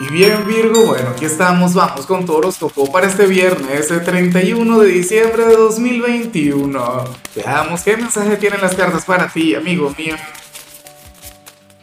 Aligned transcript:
Y 0.00 0.08
bien 0.10 0.44
Virgo, 0.44 0.86
bueno, 0.86 1.10
aquí 1.10 1.24
estamos, 1.24 1.72
vamos 1.72 2.04
con 2.06 2.26
tu 2.26 2.34
horóscopo 2.34 2.90
para 2.90 3.06
este 3.06 3.26
viernes, 3.26 3.92
el 3.92 4.02
31 4.02 4.80
de 4.80 4.88
diciembre 4.88 5.46
de 5.46 5.54
2021. 5.54 7.04
Veamos 7.36 7.82
qué 7.82 7.96
mensaje 7.96 8.36
tienen 8.36 8.60
las 8.60 8.74
cartas 8.74 9.04
para 9.04 9.28
ti, 9.28 9.54
amigo 9.54 9.94
mío. 9.96 10.16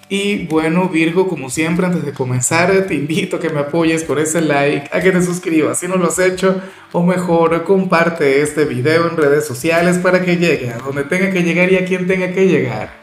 Y 0.10 0.46
bueno 0.48 0.90
Virgo, 0.90 1.30
como 1.30 1.50
siempre, 1.50 1.86
antes 1.86 2.04
de 2.04 2.12
comenzar, 2.12 2.86
te 2.86 2.96
invito 2.96 3.38
a 3.38 3.40
que 3.40 3.50
me 3.50 3.62
apoyes 3.62 4.04
con 4.04 4.20
ese 4.20 4.42
like, 4.42 4.90
a 4.92 5.00
que 5.00 5.14
te 5.14 5.22
suscribas 5.22 5.80
si 5.80 5.88
no 5.88 5.96
lo 5.96 6.10
has 6.10 6.20
hecho, 6.20 6.62
o 6.92 7.04
mejor, 7.04 7.64
comparte 7.64 8.42
este 8.42 8.66
video 8.66 9.08
en 9.08 9.16
redes 9.16 9.48
sociales 9.48 10.00
para 10.00 10.22
que 10.22 10.36
llegue 10.36 10.70
a 10.70 10.80
donde 10.80 11.06
tenga 11.06 11.32
que 11.32 11.44
llegar 11.44 11.72
y 11.72 11.78
a 11.78 11.86
quien 11.86 12.08
tenga 12.08 12.34
que 12.34 12.46
llegar. 12.46 13.01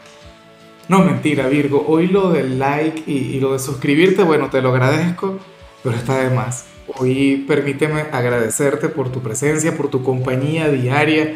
No, 0.89 1.03
mentira, 1.03 1.47
Virgo. 1.47 1.85
Hoy 1.87 2.07
lo 2.07 2.31
del 2.31 2.57
like 2.57 3.03
y, 3.05 3.39
lo 3.39 3.53
de 3.53 3.59
suscribirte, 3.59 4.23
bueno, 4.23 4.49
te 4.49 4.59
lo 4.59 4.69
agradezco, 4.69 5.37
pero 5.83 5.95
está 5.95 6.17
de 6.17 6.31
más. 6.31 6.65
Hoy 6.97 7.45
permíteme 7.47 8.05
agradecerte 8.11 8.89
por 8.89 9.11
tu 9.11 9.21
presencia, 9.21 9.77
por 9.77 9.89
tu 9.89 10.01
compañía 10.01 10.67
diaria. 10.69 11.35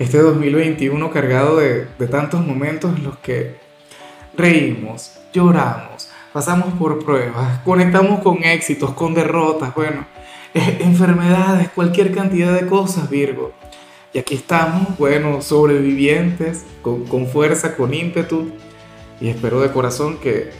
Este 0.00 0.18
2021 0.18 1.08
cargado 1.12 1.58
de, 1.58 1.86
tantos 2.10 2.44
momentos 2.44 2.96
en 2.96 3.04
los 3.04 3.16
que 3.18 3.54
reímos, 4.36 5.12
lloramos, 5.32 6.10
pasamos 6.32 6.74
por 6.74 7.04
pruebas, 7.04 7.60
conectamos 7.60 8.18
con 8.22 8.42
éxitos, 8.42 8.92
con 8.94 9.14
derrotas, 9.14 9.72
bueno, 9.72 10.04
eh, 10.52 10.78
enfermedades, 10.80 11.68
cualquier 11.68 12.12
cantidad 12.12 12.52
de 12.52 12.66
cosas, 12.66 13.08
Virgo. 13.08 13.52
Y 14.12 14.18
aquí 14.18 14.34
estamos, 14.34 14.98
bueno, 14.98 15.42
sobrevivientes, 15.42 16.64
con, 16.82 17.04
con 17.04 17.28
fuerza, 17.28 17.76
con 17.76 17.94
ímpetu 17.94 18.50
y 19.20 19.28
espero 19.28 19.60
de 19.60 19.70
corazón 19.70 20.18
que, 20.18 20.50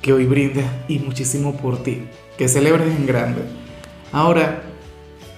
que 0.00 0.12
hoy 0.12 0.26
brindes 0.26 0.66
y 0.88 0.98
muchísimo 0.98 1.56
por 1.56 1.82
ti, 1.82 2.06
que 2.36 2.48
celebres 2.48 2.88
en 2.88 3.06
grande. 3.06 3.42
Ahora, 4.12 4.62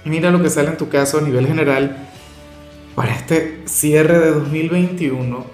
mira 0.04 0.30
lo 0.30 0.42
que 0.42 0.50
sale 0.50 0.70
en 0.70 0.76
tu 0.76 0.88
caso 0.88 1.18
a 1.18 1.22
nivel 1.22 1.46
general 1.46 2.08
para 2.94 3.12
este 3.12 3.62
cierre 3.66 4.18
de 4.18 4.30
2021. 4.30 5.44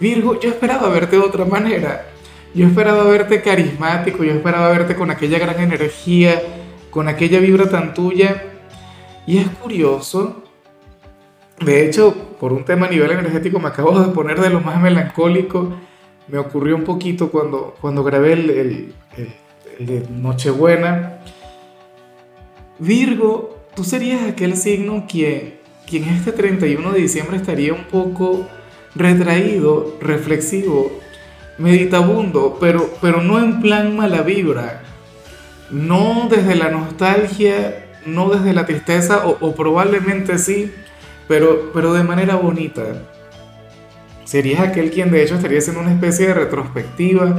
Virgo, 0.00 0.38
yo 0.40 0.50
esperaba 0.50 0.88
verte 0.88 1.16
de 1.16 1.22
otra 1.22 1.44
manera. 1.44 2.06
Yo 2.54 2.66
esperaba 2.66 3.04
verte 3.04 3.40
carismático, 3.40 4.24
yo 4.24 4.32
esperaba 4.32 4.68
verte 4.68 4.94
con 4.94 5.10
aquella 5.10 5.38
gran 5.38 5.58
energía, 5.60 6.42
con 6.90 7.08
aquella 7.08 7.40
vibra 7.40 7.68
tan 7.68 7.94
tuya. 7.94 8.42
Y 9.26 9.38
es 9.38 9.48
curioso, 9.48 10.42
de 11.60 11.86
hecho, 11.86 12.14
por 12.38 12.52
un 12.52 12.64
tema 12.64 12.86
a 12.86 12.90
nivel 12.90 13.10
energético 13.10 13.58
me 13.58 13.68
acabo 13.68 13.98
de 14.00 14.12
poner 14.12 14.40
de 14.40 14.50
lo 14.50 14.60
más 14.60 14.80
melancólico 14.80 15.72
me 16.28 16.38
ocurrió 16.38 16.76
un 16.76 16.84
poquito 16.84 17.30
cuando, 17.30 17.74
cuando 17.80 18.04
grabé 18.04 18.32
el, 18.34 18.94
el, 19.78 20.22
Nochebuena. 20.22 21.18
Virgo, 22.78 23.58
tú 23.74 23.84
serías 23.84 24.22
aquel 24.28 24.56
signo 24.56 25.06
quien, 25.08 25.54
quien 25.86 26.04
este 26.04 26.32
31 26.32 26.92
de 26.92 27.00
diciembre 27.00 27.36
estaría 27.36 27.72
un 27.72 27.84
poco 27.84 28.46
retraído, 28.94 29.96
reflexivo, 30.00 30.92
meditabundo, 31.58 32.58
pero, 32.60 32.90
pero 33.00 33.22
no 33.22 33.38
en 33.38 33.60
plan 33.60 33.96
mala 33.96 34.22
vibra, 34.22 34.82
no 35.70 36.28
desde 36.30 36.54
la 36.54 36.70
nostalgia, 36.70 37.86
no 38.06 38.30
desde 38.30 38.52
la 38.52 38.66
tristeza, 38.66 39.26
o, 39.26 39.38
o 39.40 39.54
probablemente 39.54 40.38
sí, 40.38 40.72
pero, 41.28 41.70
pero 41.72 41.92
de 41.94 42.04
manera 42.04 42.36
bonita 42.36 43.11
serías 44.32 44.60
aquel 44.60 44.90
quien 44.90 45.10
de 45.10 45.22
hecho 45.22 45.34
estaría 45.34 45.58
haciendo 45.58 45.82
una 45.82 45.92
especie 45.92 46.28
de 46.28 46.32
retrospectiva 46.32 47.38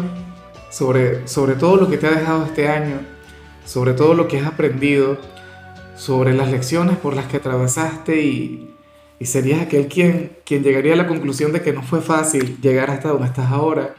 sobre, 0.69 1.27
sobre 1.27 1.55
todo 1.55 1.75
lo 1.75 1.89
que 1.89 1.97
te 1.97 2.05
ha 2.05 2.11
dejado 2.11 2.45
este 2.45 2.69
año, 2.69 2.99
sobre 3.65 3.93
todo 3.93 4.13
lo 4.13 4.27
que 4.27 4.39
has 4.39 4.45
aprendido, 4.45 5.17
sobre 5.95 6.35
las 6.35 6.51
lecciones 6.51 6.97
por 6.97 7.15
las 7.15 7.25
que 7.25 7.37
atravesaste 7.37 8.21
y, 8.21 8.75
y 9.17 9.25
serías 9.25 9.61
aquel 9.61 9.87
quien, 9.87 10.33
quien 10.45 10.61
llegaría 10.61 10.93
a 10.93 10.97
la 10.97 11.07
conclusión 11.07 11.51
de 11.51 11.63
que 11.63 11.73
no 11.73 11.81
fue 11.81 11.99
fácil 11.99 12.61
llegar 12.61 12.91
hasta 12.91 13.09
donde 13.09 13.25
estás 13.25 13.51
ahora. 13.51 13.95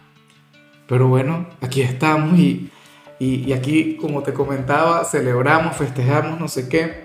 Pero 0.87 1.09
bueno, 1.09 1.49
aquí 1.61 1.83
estamos 1.83 2.39
y, 2.39 2.71
y, 3.19 3.43
y 3.45 3.53
aquí, 3.55 3.97
como 3.97 4.23
te 4.23 4.33
comentaba, 4.33 5.05
celebramos, 5.05 5.77
festejamos, 5.77 6.39
no 6.39 6.47
sé 6.47 6.69
qué 6.69 7.04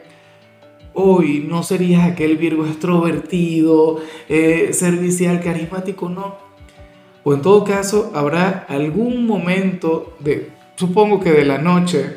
hoy 0.93 1.45
no 1.47 1.63
serías 1.63 2.03
aquel 2.09 2.37
Virgo 2.37 2.65
extrovertido, 2.65 3.99
eh, 4.27 4.69
servicial, 4.73 5.41
carismático, 5.41 6.09
no. 6.09 6.37
O 7.23 7.33
en 7.33 7.41
todo 7.41 7.63
caso, 7.63 8.11
habrá 8.15 8.65
algún 8.69 9.25
momento 9.25 10.15
de, 10.19 10.49
supongo 10.75 11.19
que 11.19 11.31
de 11.31 11.45
la 11.45 11.57
noche, 11.57 12.15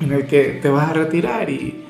en 0.00 0.12
el 0.12 0.26
que 0.26 0.58
te 0.60 0.68
vas 0.68 0.90
a 0.90 0.92
retirar 0.92 1.48
y, 1.48 1.84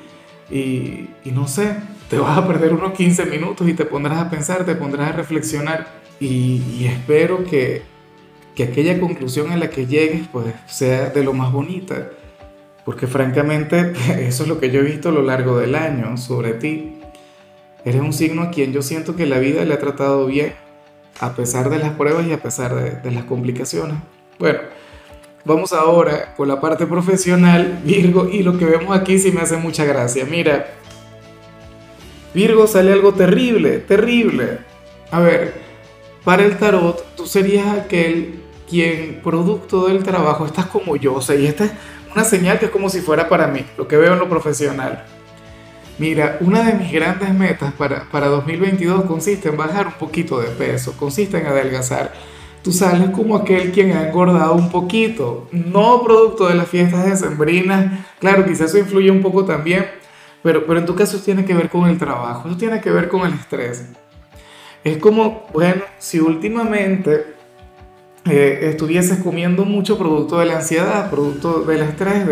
y, 0.51 1.09
no 1.31 1.47
sé, 1.47 1.75
te 2.09 2.17
vas 2.17 2.37
a 2.37 2.47
perder 2.47 2.73
unos 2.73 2.93
15 2.93 3.25
minutos 3.25 3.67
y 3.67 3.73
te 3.73 3.85
pondrás 3.85 4.19
a 4.19 4.29
pensar, 4.29 4.65
te 4.65 4.75
pondrás 4.75 5.09
a 5.09 5.13
reflexionar 5.13 5.87
y, 6.19 6.61
y 6.77 6.85
espero 6.85 7.43
que, 7.43 7.81
que 8.53 8.63
aquella 8.63 8.99
conclusión 8.99 9.51
a 9.51 9.57
la 9.57 9.69
que 9.69 9.87
llegues 9.87 10.27
pues 10.31 10.53
sea 10.67 11.09
de 11.09 11.23
lo 11.23 11.33
más 11.33 11.51
bonita 11.51 12.11
porque 12.85 13.07
francamente 13.07 13.93
eso 14.27 14.43
es 14.43 14.49
lo 14.49 14.59
que 14.59 14.69
yo 14.69 14.79
he 14.79 14.83
visto 14.83 15.09
a 15.09 15.11
lo 15.11 15.23
largo 15.23 15.57
del 15.57 15.75
año 15.75 16.15
sobre 16.15 16.53
ti. 16.53 16.99
Eres 17.83 18.01
un 18.01 18.13
signo 18.13 18.43
a 18.43 18.51
quien 18.51 18.71
yo 18.71 18.81
siento 18.81 19.15
que 19.15 19.25
la 19.25 19.39
vida 19.39 19.65
le 19.65 19.73
ha 19.73 19.79
tratado 19.79 20.25
bien, 20.27 20.53
a 21.19 21.33
pesar 21.33 21.69
de 21.69 21.79
las 21.79 21.91
pruebas 21.91 22.25
y 22.25 22.31
a 22.31 22.41
pesar 22.41 23.01
de, 23.03 23.11
las 23.11 23.25
complicaciones. 23.25 23.97
Bueno, 24.39 24.59
vamos 25.43 25.71
ahora 25.71 26.33
con 26.35 26.47
la 26.47 26.59
parte 26.59 26.87
profesional, 26.87 27.79
Virgo, 27.83 28.27
y 28.27 28.41
lo 28.41 28.57
que 28.57 28.65
vemos 28.65 28.97
aquí 28.97 29.19
sí 29.19 29.31
me 29.31 29.41
hace 29.41 29.57
mucha 29.57 29.85
gracia. 29.85 30.25
Mira, 30.25 30.67
Virgo 32.33 32.65
sale 32.65 32.91
algo 32.91 33.13
terrible, 33.13 33.77
terrible. 33.79 34.59
A 35.11 35.19
ver, 35.19 35.53
para 36.23 36.43
el 36.43 36.57
tarot, 36.57 37.15
tú 37.15 37.27
serías 37.27 37.67
aquel 37.67 38.44
quien, 38.69 39.21
producto 39.23 39.87
del 39.87 40.03
trabajo, 40.03 40.45
estás 40.45 40.65
como 40.67 40.95
yo, 40.95 41.15
o 41.15 41.21
sea, 41.21 41.35
y 41.35 41.45
este 41.45 41.71
una 42.15 42.23
señal 42.23 42.59
que 42.59 42.65
es 42.65 42.71
como 42.71 42.89
si 42.89 43.01
fuera 43.01 43.27
para 43.27 43.47
mí, 43.47 43.65
lo 43.77 43.87
que 43.87 43.97
veo 43.97 44.13
en 44.13 44.19
lo 44.19 44.29
profesional. 44.29 45.03
Mira, 45.97 46.37
una 46.39 46.63
de 46.63 46.73
mis 46.73 46.91
grandes 46.91 47.33
metas 47.33 47.73
para, 47.73 48.09
para 48.09 48.27
2022 48.27 49.03
consiste 49.03 49.49
en 49.49 49.57
bajar 49.57 49.87
un 49.87 49.93
poquito 49.93 50.39
de 50.39 50.47
peso, 50.47 50.95
consiste 50.97 51.37
en 51.37 51.47
adelgazar. 51.47 52.13
Tú 52.63 52.71
sales 52.71 53.09
como 53.09 53.35
aquel 53.35 53.71
quien 53.71 53.91
ha 53.91 54.07
engordado 54.07 54.53
un 54.53 54.69
poquito, 54.69 55.47
no 55.51 56.01
producto 56.03 56.47
de 56.47 56.55
las 56.55 56.67
fiestas 56.67 57.05
decembrinas, 57.05 57.99
claro, 58.19 58.45
quizás 58.45 58.69
eso 58.69 58.79
influye 58.79 59.11
un 59.11 59.21
poco 59.21 59.45
también, 59.45 59.85
pero, 60.41 60.65
pero 60.65 60.79
en 60.79 60.85
tu 60.85 60.95
caso 60.95 61.19
tiene 61.19 61.45
que 61.45 61.53
ver 61.53 61.69
con 61.69 61.87
el 61.89 61.97
trabajo, 61.97 62.47
eso 62.47 62.57
tiene 62.57 62.79
que 62.79 62.91
ver 62.91 63.09
con 63.09 63.27
el 63.27 63.33
estrés. 63.33 63.85
Es 64.83 64.97
como, 64.97 65.47
bueno, 65.53 65.81
si 65.99 66.19
últimamente 66.19 67.34
eh, 68.25 68.77
comiendo 69.23 69.65
mucho 69.65 69.97
producto 69.97 70.39
de 70.39 70.47
la 70.47 70.57
ansiedad, 70.57 71.09
producto 71.09 71.61
del 71.61 71.81
estrés 71.81 72.25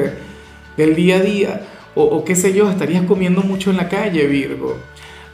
del 0.75 0.95
día 0.95 1.17
a 1.17 1.19
día, 1.19 1.61
o, 1.95 2.25
qué 2.25 2.35
sé 2.35 2.53
yo, 2.53 2.69
estarías 2.69 3.05
comiendo 3.05 3.41
mucho 3.41 3.69
en 3.69 3.77
la 3.77 3.87
calle, 3.87 4.25
Virgo. 4.25 4.77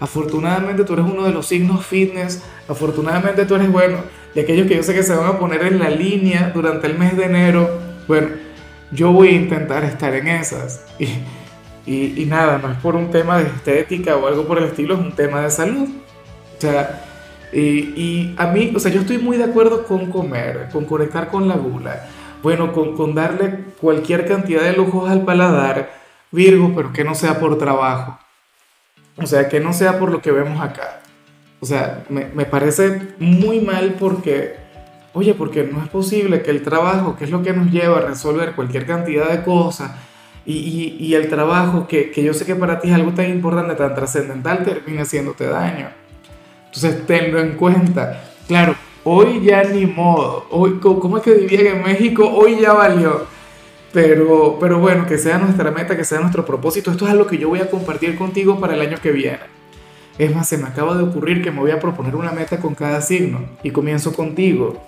Afortunadamente 0.02 0.84
tú 0.84 0.94
eres 0.94 1.06
uno 1.06 1.24
de 1.24 1.32
los 1.32 1.48
signos 1.48 1.86
fitness, 1.86 2.44
afortunadamente 2.68 3.46
tú 3.46 3.56
eres 3.56 3.72
bueno, 3.72 3.98
de 4.36 4.42
aquellos 4.42 4.68
que 4.68 4.76
yo 4.76 4.84
sé 4.84 4.94
que 4.94 5.04
se 5.04 5.16
van 5.16 5.28
a 5.28 5.40
poner 5.40 5.64
en 5.64 5.80
la 5.80 5.90
línea 5.90 6.52
durante 6.54 6.88
el 6.88 6.98
mes 6.98 7.16
de 7.16 7.26
enero, 7.26 7.70
bueno, 8.08 8.28
yo 8.92 9.12
voy 9.12 9.30
a 9.30 9.32
intentar 9.32 9.84
estar 9.86 10.14
en 10.14 10.28
esas. 10.28 10.86
Y, 11.00 11.08
y, 11.86 12.22
y 12.22 12.26
nada, 12.26 12.58
no 12.58 12.72
es 12.72 12.78
por 12.80 12.96
un 12.96 13.12
tema 13.12 13.38
de 13.38 13.46
estética 13.46 14.18
o 14.18 14.28
algo 14.28 14.46
por 14.46 14.58
el 14.58 14.66
estilo, 14.66 14.96
es 14.96 15.00
un 15.00 15.14
tema 15.14 15.42
de 15.42 15.50
salud. 15.50 15.88
O 16.58 16.62
sea, 16.62 17.09
y, 17.52 18.36
a 18.38 18.48
mí, 18.48 18.72
o 18.76 18.80
sea, 18.80 18.92
yo 18.92 19.02
estoy 19.02 19.18
muy 19.18 19.38
de 19.38 19.46
acuerdo 19.46 19.86
con 19.86 20.12
comer, 20.12 20.70
con 20.72 20.86
conectar 20.86 21.30
con 21.30 21.48
la 21.48 21.56
gula, 21.56 22.08
bueno, 22.44 22.72
con, 22.72 22.96
con 22.96 23.16
darle 23.16 23.66
cualquier 23.80 24.28
cantidad 24.28 24.62
de 24.62 24.74
lujos 24.74 25.10
al 25.10 25.24
paladar, 25.24 25.92
Virgo, 26.32 26.74
pero 26.76 26.94
que 26.94 27.04
no 27.04 27.16
sea 27.16 27.40
por 27.40 27.58
trabajo. 27.58 28.20
O 29.18 29.26
sea, 29.26 29.50
que 29.50 29.60
no 29.60 29.74
sea 29.74 30.00
por 30.00 30.12
lo 30.12 30.22
que 30.22 30.32
vemos 30.32 30.62
acá. 30.62 31.02
O 31.60 31.66
sea, 31.66 32.04
me, 32.10 32.26
me 32.34 32.46
parece 32.46 33.16
muy 33.20 33.60
mal 33.60 33.96
porque, 34.00 34.56
oye, 35.14 35.34
porque 35.34 35.64
no 35.64 35.84
es 35.84 35.90
posible 35.90 36.42
que 36.42 36.52
el 36.52 36.62
trabajo, 36.62 37.18
que 37.18 37.26
es 37.26 37.32
lo 37.32 37.42
que 37.44 37.52
nos 37.52 37.72
lleva 37.72 37.98
a 37.98 38.02
resolver 38.02 38.54
cualquier 38.54 38.86
cantidad 38.86 39.30
de 39.30 39.44
cosas, 39.44 39.92
y, 40.46 40.98
y, 41.00 41.14
el 41.14 41.30
trabajo 41.30 41.88
que, 41.88 42.10
que 42.10 42.24
yo 42.24 42.34
sé 42.34 42.44
que 42.44 42.56
para 42.56 42.80
ti 42.80 42.88
es 42.88 42.96
algo 42.96 43.12
tan 43.14 43.30
importante, 43.30 43.76
tan 43.76 43.94
trascendental, 43.94 44.64
termine 44.64 45.02
haciéndote 45.02 45.46
daño. 45.46 45.90
Entonces 46.74 47.06
tenlo 47.06 47.40
en 47.40 47.54
cuenta. 47.54 48.24
Claro, 48.48 48.76
hoy 49.04 49.42
ya 49.44 49.64
ni 49.64 49.86
modo. 49.86 50.46
Hoy, 50.52 50.80
¿Cómo 50.80 51.18
es 51.18 51.24
que 51.24 51.34
diría 51.34 51.72
en 51.72 51.84
México? 51.84 52.28
Hoy 52.28 52.60
ya 52.62 52.74
valió. 52.74 53.28
Pero, 53.92 54.58
pero 54.60 54.80
bueno, 54.80 55.08
que 55.08 55.18
sea 55.18 55.40
nuestra 55.40 55.72
meta, 55.72 55.98
que 55.98 56.04
sea 56.04 56.20
nuestro 56.20 56.46
propósito. 56.46 56.92
Esto 56.92 57.06
es 57.06 57.12
algo 57.12 57.26
que 57.26 57.38
yo 57.38 57.50
voy 57.50 57.60
a 57.60 57.70
compartir 57.70 58.16
contigo 58.18 58.60
para 58.60 58.76
el 58.76 58.82
año 58.82 58.98
que 59.02 59.12
viene. 59.12 59.40
Es 60.20 60.36
más, 60.36 60.48
se 60.48 60.58
me 60.58 60.68
acaba 60.68 60.96
de 60.96 61.04
ocurrir 61.04 61.42
que 61.42 61.50
me 61.50 61.60
voy 61.60 61.72
a 61.72 61.80
proponer 61.80 62.16
una 62.16 62.32
meta 62.32 62.60
con 62.60 62.76
cada 62.76 63.02
signo. 63.02 63.40
Y 63.64 63.72
comienzo 63.72 64.14
contigo. 64.14 64.82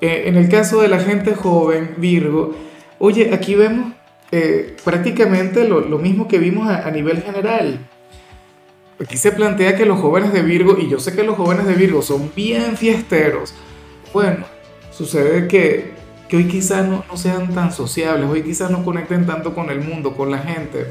eh, 0.00 0.24
en 0.26 0.36
el 0.36 0.48
caso 0.48 0.80
de 0.80 0.88
la 0.88 0.98
gente 0.98 1.34
joven, 1.34 1.94
Virgo, 1.98 2.54
oye, 2.98 3.32
aquí 3.32 3.54
vemos 3.54 3.92
eh, 4.32 4.76
prácticamente 4.84 5.68
lo, 5.68 5.82
mismo 5.98 6.26
que 6.26 6.38
vimos 6.38 6.68
a, 6.68 6.90
nivel 6.90 7.22
general. 7.22 7.78
Aquí 8.98 9.18
se 9.18 9.30
plantea 9.30 9.76
que 9.76 9.84
los 9.84 10.00
jóvenes 10.00 10.32
de 10.32 10.40
Virgo, 10.42 10.76
y 10.78 10.88
yo 10.88 10.98
sé 10.98 11.14
que 11.14 11.22
los 11.22 11.36
jóvenes 11.36 11.66
de 11.66 11.74
Virgo 11.74 12.00
son 12.00 12.32
bien 12.34 12.78
fiesteros, 12.78 13.52
bueno, 14.12 14.46
sucede 14.90 15.48
que, 15.48 15.92
hoy 16.32 16.48
quizás 16.48 16.88
no, 16.88 17.04
no, 17.06 17.16
sean 17.18 17.54
tan 17.54 17.72
sociables, 17.72 18.28
hoy 18.28 18.42
quizás 18.42 18.70
no 18.70 18.82
conecten 18.82 19.26
tanto 19.26 19.54
con 19.54 19.68
el 19.68 19.80
mundo, 19.82 20.16
con 20.16 20.30
la 20.30 20.38
gente, 20.38 20.86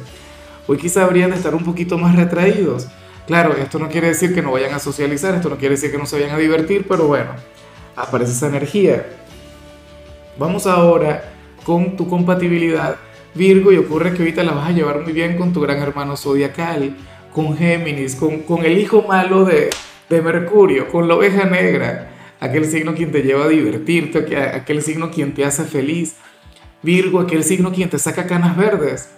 hoy 0.68 0.78
quizás 0.78 1.04
habrían 1.04 1.32
de 1.32 1.38
estar 1.38 1.56
un 1.56 1.64
poquito 1.64 1.98
más 1.98 2.16
retraídos. 2.16 2.88
Claro, 3.26 3.56
esto 3.58 3.80
no 3.80 3.90
quiere 3.90 4.10
decir 4.10 4.36
que 4.36 4.44
no 4.44 4.52
vayan 4.52 4.76
a 4.76 4.80
socializar, 4.80 5.34
esto 5.34 5.50
no 5.50 5.58
quiere 5.58 5.74
decir 5.74 5.92
que 5.92 5.98
no 5.98 6.06
se 6.06 6.20
vayan 6.20 6.36
a 6.36 6.38
divertir, 6.38 6.86
pero 6.88 7.08
bueno, 7.08 7.32
aparece 7.96 8.34
esa 8.34 8.48
energía. 8.48 9.04
Vamos 10.38 10.68
ahora 10.68 11.34
con 11.64 11.98
tu 11.98 12.08
compatibilidad 12.08 12.98
Virgo 13.34 13.72
y 13.72 13.78
ocurre 13.78 14.14
que 14.14 14.20
ahorita 14.20 14.44
la 14.44 14.54
vas 14.54 14.70
a 14.70 14.72
llevar 14.72 15.02
muy 15.02 15.12
bien 15.12 15.38
con 15.38 15.52
tu 15.52 15.60
gran 15.60 15.80
hermano 15.80 16.16
zodiacal, 16.16 16.96
con 17.36 17.58
Géminis, 17.58 18.16
con, 18.16 18.44
con 18.44 18.64
el 18.64 18.78
hijo 18.78 19.04
malo 19.06 19.44
de, 19.44 19.70
de, 20.10 20.22
Mercurio, 20.22 20.88
con 20.88 21.10
la 21.10 21.16
oveja 21.16 21.44
negra, 21.44 22.08
aquel 22.40 22.64
signo 22.64 22.96
quien 22.96 23.12
te 23.12 23.24
lleva 23.24 23.44
a 23.44 23.50
divertirte, 23.50 24.38
aquel 24.38 24.82
signo 24.82 25.12
quien 25.12 25.34
te 25.34 25.44
hace 25.44 25.66
feliz. 25.66 26.16
Virgo, 26.82 27.20
aquel 27.20 27.44
signo 27.44 27.74
quien 27.74 27.90
te 27.90 28.00
saca 28.00 28.26
canas 28.26 28.56
verdes. 28.56 29.10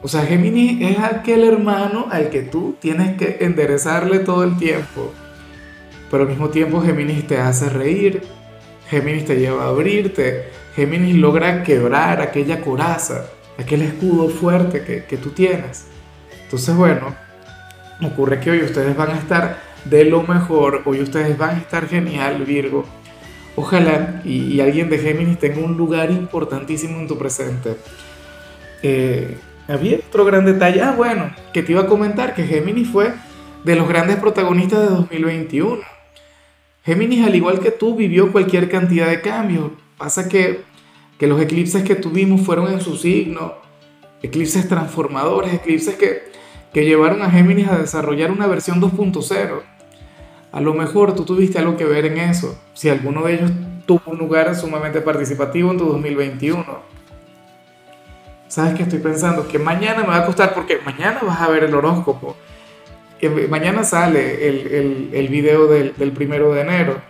O 0.00 0.08
sea, 0.08 0.22
Géminis 0.22 0.80
es 0.80 0.98
aquel 0.98 1.44
hermano 1.44 2.06
al 2.10 2.30
que 2.30 2.40
tú 2.40 2.76
tienes 2.80 3.18
que 3.18 3.36
enderezarle 3.40 4.20
todo 4.20 4.42
el 4.42 4.56
tiempo. 4.56 5.12
Pero 6.10 6.22
al 6.22 6.30
mismo 6.30 6.48
tiempo 6.48 6.80
Géminis 6.80 7.26
te 7.26 7.36
hace 7.36 7.68
reír, 7.68 8.22
Géminis 8.88 9.26
te 9.26 9.36
lleva 9.36 9.64
a 9.64 9.68
abrirte, 9.68 10.48
Géminis 10.74 11.16
logra 11.16 11.62
quebrar 11.62 12.22
aquella 12.22 12.62
coraza, 12.62 13.26
aquel 13.58 13.82
escudo 13.82 14.30
fuerte 14.30 14.82
que, 14.82 15.04
que 15.04 15.18
tú 15.18 15.30
tienes. 15.30 15.88
Entonces, 16.44 16.74
bueno, 16.74 17.23
ocurre 18.02 18.40
que 18.40 18.50
hoy 18.50 18.62
ustedes 18.62 18.96
van 18.96 19.10
a 19.10 19.18
estar 19.18 19.58
de 19.84 20.04
lo 20.04 20.22
mejor, 20.22 20.82
hoy 20.84 21.00
ustedes 21.00 21.36
van 21.36 21.56
a 21.56 21.58
estar 21.58 21.88
genial, 21.88 22.42
Virgo. 22.44 22.84
Ojalá 23.56 24.20
y, 24.24 24.60
alguien 24.60 24.90
de 24.90 24.98
Géminis 24.98 25.38
tenga 25.38 25.60
un 25.60 25.76
lugar 25.76 26.10
importantísimo 26.10 26.98
en 26.98 27.06
tu 27.06 27.16
presente. 27.16 27.76
Eh, 28.82 29.36
había 29.68 29.98
otro 29.98 30.24
gran 30.24 30.44
detalle, 30.44 30.82
ah, 30.82 30.94
bueno, 30.96 31.30
que 31.52 31.62
te 31.62 31.72
iba 31.72 31.82
a 31.82 31.86
comentar 31.86 32.34
que 32.34 32.44
Géminis 32.44 32.88
fue 32.88 33.12
de 33.62 33.76
los 33.76 33.88
grandes 33.88 34.16
protagonistas 34.16 34.80
de 34.80 34.86
2021. 34.86 35.82
Géminis, 36.84 37.24
al 37.24 37.34
igual 37.34 37.60
que 37.60 37.70
tú, 37.70 37.94
vivió 37.94 38.32
cualquier 38.32 38.68
cantidad 38.68 39.08
de 39.08 39.20
cambios. 39.20 39.70
Pasa 39.96 40.28
que, 40.28 40.62
que 41.18 41.26
los 41.26 41.40
eclipses 41.40 41.82
que 41.84 41.94
tuvimos 41.94 42.42
fueron 42.42 42.72
en 42.72 42.80
su 42.80 42.96
signo, 42.96 43.54
eclipses 44.22 44.68
transformadores, 44.68 45.54
eclipses 45.54 45.94
que, 45.94 46.33
que 46.74 46.84
llevaron 46.84 47.22
a 47.22 47.30
Géminis 47.30 47.68
a 47.68 47.78
desarrollar 47.78 48.32
una 48.32 48.48
versión 48.48 48.82
2.0. 48.82 49.62
A 50.50 50.60
lo 50.60 50.74
mejor 50.74 51.14
tú 51.14 51.24
tuviste 51.24 51.58
algo 51.58 51.76
que 51.76 51.84
ver 51.84 52.04
en 52.04 52.18
eso, 52.18 52.58
si 52.74 52.88
alguno 52.88 53.22
de 53.22 53.34
ellos 53.34 53.52
tuvo 53.86 54.02
un 54.06 54.18
lugar 54.18 54.54
sumamente 54.56 55.00
participativo 55.00 55.70
en 55.70 55.78
tu 55.78 55.84
2021. 55.86 56.64
¿Sabes 58.48 58.74
qué 58.74 58.82
estoy 58.82 58.98
pensando? 58.98 59.46
Que 59.46 59.58
mañana 59.58 60.02
me 60.02 60.08
va 60.08 60.18
a 60.18 60.26
costar, 60.26 60.52
porque 60.52 60.78
mañana 60.84 61.20
vas 61.24 61.40
a 61.40 61.48
ver 61.48 61.64
el 61.64 61.74
horóscopo. 61.74 62.36
Mañana 63.48 63.84
sale 63.84 64.48
el, 64.48 64.66
el, 64.66 65.10
el 65.12 65.28
video 65.28 65.66
del, 65.66 65.94
del 65.96 66.12
primero 66.12 66.52
de 66.52 66.60
enero. 66.60 67.00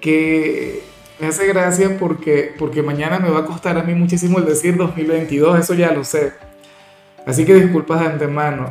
Que 0.00 0.82
me 1.20 1.28
hace 1.28 1.46
gracia 1.46 1.96
porque, 1.98 2.52
porque 2.58 2.82
mañana 2.82 3.20
me 3.20 3.30
va 3.30 3.40
a 3.40 3.44
costar 3.46 3.78
a 3.78 3.84
mí 3.84 3.94
muchísimo 3.94 4.38
el 4.38 4.46
decir 4.46 4.76
2022, 4.76 5.60
eso 5.60 5.74
ya 5.74 5.92
lo 5.92 6.04
sé. 6.04 6.32
Así 7.26 7.44
que 7.44 7.54
disculpas 7.54 8.00
de 8.00 8.06
antemano. 8.06 8.70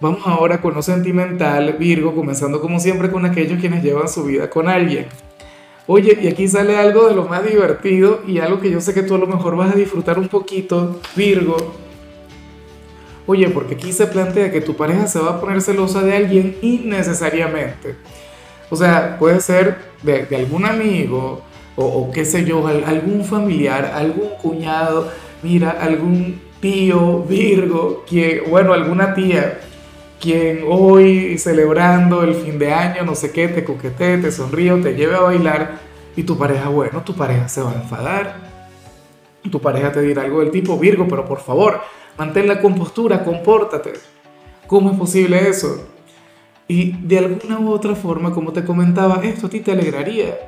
Vamos 0.00 0.20
ahora 0.24 0.60
con 0.60 0.74
lo 0.74 0.82
sentimental, 0.82 1.74
Virgo, 1.78 2.14
comenzando 2.14 2.60
como 2.60 2.80
siempre 2.80 3.10
con 3.10 3.26
aquellos 3.26 3.60
quienes 3.60 3.82
llevan 3.82 4.08
su 4.08 4.24
vida 4.24 4.48
con 4.48 4.68
alguien. 4.68 5.06
Oye, 5.86 6.18
y 6.22 6.28
aquí 6.28 6.48
sale 6.48 6.76
algo 6.76 7.08
de 7.08 7.14
lo 7.14 7.24
más 7.24 7.44
divertido 7.44 8.22
y 8.26 8.38
algo 8.38 8.60
que 8.60 8.70
yo 8.70 8.80
sé 8.80 8.94
que 8.94 9.02
tú 9.02 9.14
a 9.14 9.18
lo 9.18 9.26
mejor 9.26 9.56
vas 9.56 9.72
a 9.72 9.76
disfrutar 9.76 10.18
un 10.18 10.28
poquito, 10.28 11.00
Virgo. 11.16 11.74
Oye, 13.26 13.48
porque 13.50 13.74
aquí 13.74 13.92
se 13.92 14.06
plantea 14.06 14.50
que 14.50 14.60
tu 14.60 14.74
pareja 14.74 15.06
se 15.06 15.18
va 15.18 15.32
a 15.32 15.40
poner 15.40 15.60
celosa 15.60 16.02
de 16.02 16.16
alguien 16.16 16.56
innecesariamente. 16.62 17.96
O 18.70 18.76
sea, 18.76 19.18
puede 19.18 19.40
ser 19.40 19.78
de, 20.02 20.26
algún 20.34 20.64
amigo 20.64 21.42
o, 21.76 22.10
qué 22.12 22.24
sé 22.24 22.44
yo, 22.44 22.66
algún 22.66 23.24
familiar, 23.24 23.92
algún 23.94 24.30
cuñado, 24.40 25.10
mira, 25.42 25.70
algún 25.70 26.40
tío 26.60 27.22
Virgo, 27.22 28.04
bueno, 28.48 28.72
alguna 28.72 29.14
tía, 29.14 29.60
quien 30.20 30.64
hoy 30.68 31.38
celebrando 31.38 32.22
el 32.22 32.34
fin 32.34 32.58
de 32.58 32.72
año, 32.72 33.04
no 33.04 33.14
sé 33.14 33.32
qué, 33.32 33.48
te 33.48 33.64
coquetee, 33.64 34.18
te 34.18 34.30
sonríe 34.30 34.74
te 34.82 34.94
lleve 34.94 35.16
a 35.16 35.20
bailar 35.20 35.78
y 36.16 36.22
tu 36.22 36.36
pareja, 36.36 36.68
bueno, 36.68 37.02
tu 37.02 37.14
pareja 37.14 37.48
se 37.48 37.62
va 37.62 37.72
a 37.72 37.74
enfadar. 37.74 38.50
Tu 39.50 39.58
pareja 39.60 39.90
te 39.90 40.02
dirá 40.02 40.22
algo 40.22 40.40
del 40.40 40.50
tipo, 40.50 40.78
Virgo, 40.78 41.08
pero 41.08 41.24
por 41.24 41.40
favor, 41.40 41.80
mantén 42.18 42.46
la 42.46 42.60
compostura, 42.60 43.24
compórtate. 43.24 43.94
¿Cómo 44.66 44.90
es 44.90 44.98
posible 44.98 45.48
eso? 45.48 45.88
Y 46.68 46.92
de 46.92 47.18
alguna 47.18 47.58
u 47.58 47.70
otra 47.72 47.94
forma, 47.94 48.32
como 48.32 48.52
te 48.52 48.64
comentaba, 48.64 49.22
esto 49.24 49.46
a 49.46 49.50
ti 49.50 49.60
te 49.60 49.72
alegraría. 49.72 50.38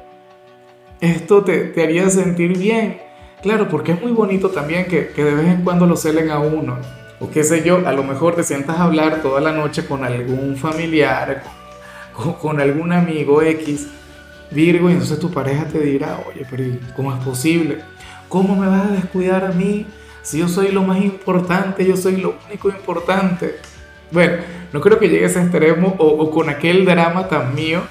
Esto 1.00 1.42
te, 1.42 1.64
te 1.64 1.82
haría 1.82 2.08
sentir 2.10 2.56
bien. 2.56 3.00
Claro, 3.42 3.68
porque 3.68 3.92
es 3.92 4.00
muy 4.00 4.12
bonito 4.12 4.50
también 4.50 4.86
que, 4.86 5.08
que, 5.08 5.24
de 5.24 5.34
vez 5.34 5.46
en 5.46 5.62
cuando 5.62 5.86
lo 5.86 5.96
celen 5.96 6.30
a 6.30 6.38
uno. 6.38 6.78
O 7.20 7.30
qué 7.30 7.44
sé 7.44 7.62
yo, 7.62 7.86
a 7.86 7.92
lo 7.92 8.04
mejor 8.04 8.34
te 8.34 8.44
sientas 8.44 8.78
a 8.78 8.84
hablar 8.84 9.22
toda 9.22 9.40
la 9.40 9.52
noche 9.52 9.84
con 9.84 10.04
algún 10.04 10.56
familiar, 10.56 11.42
con, 12.12 12.34
con 12.34 12.60
algún 12.60 12.92
amigo 12.92 13.42
X, 13.42 13.88
Virgo, 14.50 14.90
y 14.90 14.92
entonces 14.92 15.18
tu 15.18 15.30
pareja 15.30 15.64
te 15.64 15.80
dirá, 15.80 16.20
oye, 16.28 16.46
pero 16.48 16.64
¿cómo 16.94 17.12
es 17.12 17.24
posible? 17.24 17.78
¿Cómo 18.28 18.54
me 18.54 18.66
vas 18.66 18.86
a 18.86 18.92
descuidar 18.92 19.44
a 19.44 19.52
mí? 19.52 19.86
Si 20.22 20.38
yo 20.38 20.48
soy 20.48 20.70
lo 20.70 20.82
más 20.82 21.02
importante, 21.02 21.84
yo 21.84 21.96
soy 21.96 22.16
lo 22.18 22.36
único 22.46 22.68
importante. 22.68 23.56
Bueno, 24.12 24.36
no 24.72 24.80
creo 24.80 24.98
que 24.98 25.08
llegue 25.08 25.24
a 25.24 25.28
ese 25.28 25.40
extremo 25.40 25.96
o, 25.98 26.30
con 26.30 26.48
aquel 26.48 26.84
drama 26.84 27.28
tan 27.28 27.54
mío, 27.54 27.82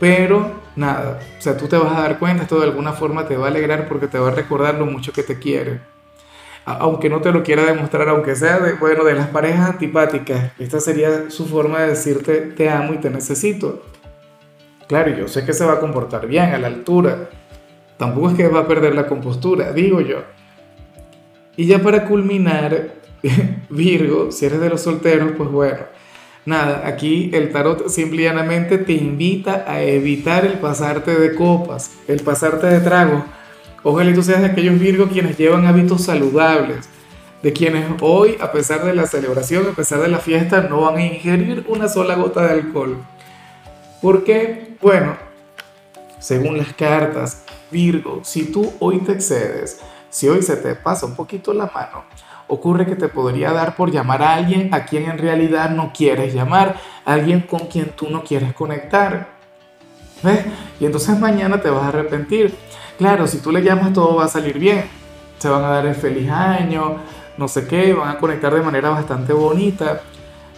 pero 0.00 0.61
nada, 0.76 1.20
o 1.38 1.42
sea, 1.42 1.56
tú 1.56 1.68
te 1.68 1.76
vas 1.76 1.96
a 1.96 2.02
dar 2.02 2.18
cuenta, 2.18 2.42
esto 2.42 2.58
de 2.58 2.66
alguna 2.66 2.92
forma 2.92 3.26
te 3.26 3.36
va 3.36 3.46
a 3.46 3.50
alegrar 3.50 3.88
porque 3.88 4.08
te 4.08 4.18
va 4.18 4.28
a 4.28 4.34
recordar 4.34 4.74
lo 4.76 4.86
mucho 4.86 5.12
que 5.12 5.22
te 5.22 5.38
quiere. 5.38 5.80
Aunque 6.64 7.08
no 7.08 7.20
te 7.20 7.32
lo 7.32 7.42
quiera 7.42 7.64
demostrar, 7.64 8.08
aunque 8.08 8.36
sea 8.36 8.60
de, 8.60 8.74
bueno, 8.74 9.02
de 9.04 9.14
las 9.14 9.28
parejas 9.28 9.70
antipáticas, 9.70 10.52
esta 10.58 10.78
sería 10.78 11.28
su 11.28 11.46
forma 11.46 11.80
de 11.80 11.88
decirte 11.88 12.40
te 12.40 12.70
amo 12.70 12.94
y 12.94 12.98
te 12.98 13.10
necesito. 13.10 13.82
Claro, 14.86 15.10
yo 15.10 15.26
sé 15.26 15.44
que 15.44 15.52
se 15.52 15.64
va 15.64 15.74
a 15.74 15.80
comportar 15.80 16.26
bien 16.26 16.54
a 16.54 16.58
la 16.58 16.68
altura. 16.68 17.30
Tampoco 17.96 18.30
es 18.30 18.36
que 18.36 18.48
va 18.48 18.60
a 18.60 18.68
perder 18.68 18.94
la 18.94 19.06
compostura, 19.06 19.72
digo 19.72 20.00
yo. 20.00 20.22
Y 21.56 21.66
ya 21.66 21.80
para 21.80 22.04
culminar, 22.04 22.94
Virgo, 23.70 24.30
si 24.30 24.46
eres 24.46 24.60
de 24.60 24.68
los 24.68 24.82
solteros, 24.82 25.32
pues 25.36 25.50
bueno, 25.50 25.80
nada, 26.44 26.86
aquí 26.86 27.30
el 27.32 27.52
tarot 27.52 27.88
simplemente 27.88 28.78
te 28.78 28.92
invita 28.92 29.64
a 29.66 29.82
evitar 29.82 30.44
el 30.44 30.54
pasarte 30.54 31.14
de 31.14 31.34
copas, 31.34 31.90
el 32.08 32.22
pasarte 32.22 32.66
de 32.66 32.80
tragos. 32.80 33.22
Ojalá 33.82 34.10
y 34.10 34.14
tú 34.14 34.22
seas 34.22 34.42
de 34.42 34.48
aquellos 34.48 34.78
Virgos 34.78 35.10
quienes 35.12 35.36
llevan 35.36 35.66
hábitos 35.66 36.04
saludables, 36.04 36.88
de 37.42 37.52
quienes 37.52 37.84
hoy, 38.00 38.36
a 38.40 38.52
pesar 38.52 38.84
de 38.84 38.94
la 38.94 39.06
celebración, 39.06 39.66
a 39.68 39.74
pesar 39.74 40.00
de 40.00 40.08
la 40.08 40.18
fiesta, 40.18 40.62
no 40.62 40.82
van 40.82 40.96
a 40.96 41.06
ingerir 41.06 41.64
una 41.68 41.88
sola 41.88 42.14
gota 42.14 42.46
de 42.46 42.52
alcohol. 42.52 42.98
Porque, 44.00 44.76
bueno, 44.80 45.16
según 46.20 46.58
las 46.58 46.72
cartas, 46.74 47.44
Virgo, 47.70 48.20
si 48.22 48.44
tú 48.44 48.72
hoy 48.78 48.98
te 48.98 49.12
excedes, 49.12 49.80
si 50.10 50.28
hoy 50.28 50.42
se 50.42 50.56
te 50.56 50.74
pasa 50.74 51.06
un 51.06 51.16
poquito 51.16 51.52
la 51.52 51.66
mano, 51.66 52.04
ocurre 52.48 52.86
que 52.86 52.96
te 52.96 53.08
podría 53.08 53.52
dar 53.52 53.76
por 53.76 53.90
llamar 53.90 54.22
a 54.22 54.34
alguien 54.34 54.72
a 54.72 54.84
quien 54.84 55.10
en 55.10 55.18
realidad 55.18 55.70
no 55.70 55.92
quieres 55.92 56.34
llamar, 56.34 56.76
alguien 57.04 57.40
con 57.40 57.66
quien 57.66 57.90
tú 57.90 58.08
no 58.10 58.22
quieres 58.22 58.52
conectar. 58.54 59.28
¿Ves? 60.22 60.44
Y 60.80 60.86
entonces 60.86 61.18
mañana 61.18 61.60
te 61.60 61.70
vas 61.70 61.82
a 61.84 61.88
arrepentir. 61.88 62.54
Claro, 62.98 63.26
si 63.26 63.38
tú 63.38 63.50
le 63.50 63.62
llamas 63.62 63.92
todo 63.92 64.16
va 64.16 64.26
a 64.26 64.28
salir 64.28 64.58
bien. 64.58 64.84
Se 65.38 65.48
van 65.48 65.64
a 65.64 65.68
dar 65.70 65.86
el 65.86 65.94
feliz 65.96 66.30
año, 66.30 66.98
no 67.36 67.48
sé 67.48 67.66
qué, 67.66 67.92
van 67.94 68.10
a 68.10 68.18
conectar 68.18 68.54
de 68.54 68.62
manera 68.62 68.90
bastante 68.90 69.32
bonita, 69.32 70.02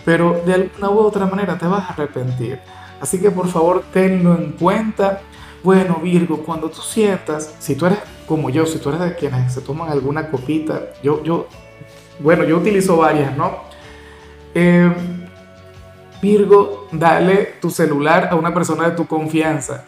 pero 0.04 0.42
de 0.44 0.54
alguna 0.54 0.90
u 0.90 0.98
otra 0.98 1.26
manera 1.26 1.56
te 1.56 1.66
vas 1.66 1.88
a 1.88 1.92
arrepentir. 1.94 2.58
Así 3.00 3.20
que 3.20 3.30
por 3.30 3.48
favor 3.48 3.84
tenlo 3.92 4.34
en 4.34 4.52
cuenta. 4.52 5.20
Bueno, 5.62 6.00
Virgo, 6.02 6.42
cuando 6.42 6.68
tú 6.68 6.82
sientas, 6.82 7.54
si 7.58 7.74
tú 7.74 7.86
eres 7.86 7.98
como 8.26 8.50
yo, 8.50 8.66
si 8.66 8.78
tú 8.78 8.90
eres 8.90 9.00
de 9.00 9.14
quienes 9.14 9.52
se 9.52 9.62
toman 9.62 9.90
alguna 9.90 10.30
copita, 10.30 10.82
yo, 11.02 11.22
yo 11.22 11.46
bueno, 12.20 12.44
yo 12.44 12.56
utilizo 12.56 12.96
varias, 12.96 13.36
¿no? 13.36 13.58
Eh, 14.54 14.90
Virgo, 16.22 16.88
dale 16.90 17.54
tu 17.60 17.68
celular 17.70 18.28
a 18.30 18.36
una 18.36 18.54
persona 18.54 18.88
de 18.88 18.96
tu 18.96 19.06
confianza. 19.06 19.84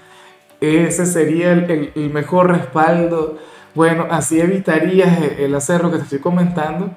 ese 0.61 1.06
sería 1.06 1.52
el, 1.52 1.92
el, 1.95 2.11
mejor 2.11 2.50
respaldo. 2.50 3.38
Bueno, 3.75 4.06
así 4.11 4.40
evitarías 4.40 5.18
el 5.38 5.54
hacer 5.54 5.83
lo 5.83 5.90
que 5.90 5.99
te 5.99 6.02
estoy 6.04 6.18
comentando, 6.18 6.90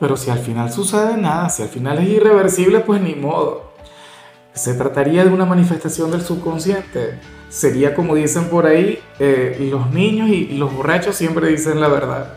pero 0.00 0.16
si 0.16 0.30
al 0.30 0.38
final 0.38 0.72
sucede 0.72 1.16
nada, 1.16 1.48
si 1.50 1.62
al 1.62 1.68
final 1.68 1.98
es 1.98 2.08
irreversible, 2.08 2.80
pues 2.80 3.00
ni 3.00 3.14
modo. 3.14 3.72
Se 4.54 4.74
trataría 4.74 5.24
de 5.24 5.30
una 5.30 5.44
manifestación 5.44 6.10
del 6.10 6.22
subconsciente. 6.22 7.18
Sería 7.48 7.94
como 7.94 8.14
dicen 8.14 8.44
por 8.48 8.66
ahí, 8.66 8.98
eh, 9.18 9.68
los 9.70 9.90
niños 9.90 10.30
y 10.30 10.56
los 10.56 10.72
borrachos 10.74 11.16
siempre 11.16 11.48
dicen 11.48 11.80
la 11.80 11.88
verdad. 11.88 12.34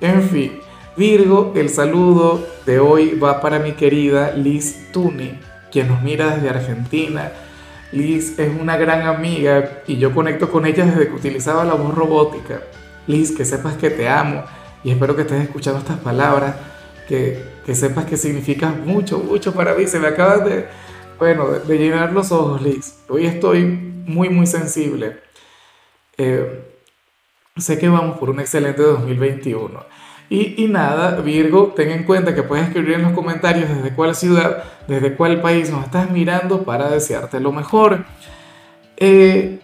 En 0.00 0.22
fin, 0.22 0.60
Virgo, 0.96 1.54
el 1.56 1.70
saludo 1.70 2.46
de 2.66 2.78
hoy 2.78 3.18
va 3.18 3.40
para 3.40 3.58
mi 3.58 3.72
querida 3.72 4.32
Liz 4.32 4.92
Tuni, 4.92 5.38
quien 5.70 5.88
nos 5.88 6.02
mira 6.02 6.34
desde 6.34 6.50
Argentina. 6.50 7.32
Liz 7.92 8.38
es 8.38 8.52
una 8.60 8.76
gran 8.76 9.06
amiga 9.06 9.82
y 9.86 9.96
yo 9.96 10.14
conecto 10.14 10.50
con 10.50 10.66
ella 10.66 10.84
desde 10.84 11.08
que 11.08 11.14
utilizaba 11.14 11.64
la 11.64 11.72
voz 11.72 11.94
robótica. 11.94 12.60
Liz, 13.06 13.34
que 13.34 13.46
sepas 13.46 13.76
que 13.76 13.88
te 13.88 14.06
amo 14.06 14.44
y 14.84 14.90
espero 14.90 15.16
que 15.16 15.22
estés 15.22 15.42
escuchando 15.42 15.78
estas 15.78 15.98
palabras, 15.98 16.56
que, 17.08 17.42
que 17.64 17.74
sepas 17.74 18.04
que 18.04 18.18
significas 18.18 18.76
mucho, 18.76 19.18
mucho 19.18 19.54
para 19.54 19.72
mí. 19.72 19.86
Se 19.86 19.98
me 19.98 20.08
acaban 20.08 20.44
de, 20.44 20.66
bueno, 21.18 21.48
de, 21.48 21.78
llenar 21.78 22.12
los 22.12 22.32
ojos, 22.32 22.60
Liz. 22.60 22.98
Hoy 23.08 23.24
estoy 23.24 23.64
muy, 23.64 24.28
muy 24.28 24.46
sensible. 24.46 25.20
Eh, 26.18 26.66
sé 27.56 27.78
que 27.78 27.88
vamos 27.88 28.18
por 28.18 28.28
un 28.28 28.40
excelente 28.40 28.82
2021 28.82 30.02
y, 30.28 30.66
nada, 30.66 31.20
Virgo, 31.20 31.74
ten 31.76 31.90
en 31.90 32.04
cuenta 32.04 32.34
que 32.34 32.42
puedes 32.42 32.66
escribir 32.66 32.94
en 32.94 33.02
los 33.02 33.12
comentarios 33.12 33.68
desde 33.68 33.94
cuál 33.94 34.14
ciudad, 34.14 34.64
desde 34.88 35.14
cuál 35.14 35.42
país 35.42 35.70
nos 35.70 35.84
estás 35.84 36.10
mirando 36.10 36.62
para 36.62 36.88
desearte 36.88 37.38
lo 37.38 37.52
mejor. 37.52 38.04
Eh, 38.96 39.60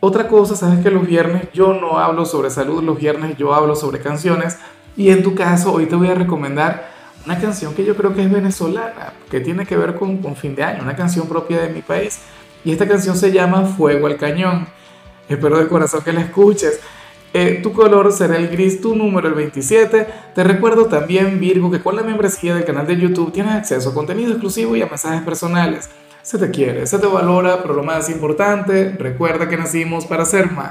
otra 0.00 0.26
cosa, 0.26 0.56
sabes 0.56 0.80
que 0.80 0.90
los 0.90 1.06
viernes 1.06 1.44
yo 1.52 1.72
no 1.72 1.98
hablo 1.98 2.24
sobre 2.24 2.50
salud, 2.50 2.82
los 2.82 2.98
viernes 2.98 3.36
yo 3.36 3.54
hablo 3.54 3.76
sobre 3.76 4.00
canciones. 4.00 4.58
Y 4.96 5.10
en 5.10 5.22
tu 5.22 5.36
caso, 5.36 5.72
hoy 5.72 5.86
te 5.86 5.94
voy 5.94 6.08
a 6.08 6.14
recomendar 6.14 6.90
una 7.24 7.38
canción 7.38 7.74
que 7.74 7.84
yo 7.84 7.96
creo 7.96 8.14
que 8.14 8.24
es 8.24 8.30
venezolana, 8.32 9.12
que 9.30 9.40
tiene 9.40 9.66
que 9.66 9.76
ver 9.76 9.94
con, 9.94 10.18
con 10.18 10.34
fin 10.34 10.54
de 10.54 10.64
año, 10.64 10.82
una 10.82 10.96
canción 10.96 11.28
propia 11.28 11.60
de 11.60 11.68
mi 11.68 11.82
país. 11.82 12.20
Y 12.64 12.72
esta 12.72 12.88
canción 12.88 13.16
se 13.16 13.30
llama 13.30 13.64
Fuego 13.64 14.08
al 14.08 14.16
Cañón. 14.16 14.66
Espero 15.28 15.58
de 15.58 15.68
corazón 15.68 16.02
que 16.02 16.12
la 16.12 16.22
escuches. 16.22 16.80
Eh, 17.34 17.60
tu 17.62 17.72
color 17.72 18.12
será 18.12 18.36
el 18.36 18.48
gris, 18.48 18.80
tu 18.80 18.94
número 18.96 19.28
el 19.28 19.34
27. 19.34 20.06
Te 20.34 20.44
recuerdo 20.44 20.86
también, 20.86 21.38
Virgo, 21.38 21.70
que 21.70 21.80
con 21.80 21.94
la 21.94 22.02
membresía 22.02 22.54
del 22.54 22.64
canal 22.64 22.86
de 22.86 22.96
YouTube 22.96 23.32
tienes 23.32 23.54
acceso 23.54 23.90
a 23.90 23.94
contenido 23.94 24.32
exclusivo 24.32 24.76
y 24.76 24.82
a 24.82 24.86
mensajes 24.86 25.22
personales. 25.22 25.90
Se 26.22 26.38
te 26.38 26.50
quiere, 26.50 26.86
se 26.86 26.98
te 26.98 27.06
valora, 27.06 27.62
pero 27.62 27.74
lo 27.74 27.82
más 27.82 28.10
importante, 28.10 28.94
recuerda 28.98 29.48
que 29.48 29.56
nacimos 29.56 30.06
para 30.06 30.24
ser 30.24 30.50
más. 30.52 30.66